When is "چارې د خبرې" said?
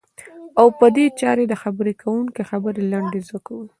1.21-1.93